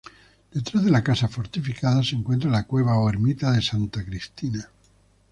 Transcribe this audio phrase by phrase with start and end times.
[0.51, 4.67] Detrás de la casa fortificada se encuentra la cueva o ermita de Santa Cristina.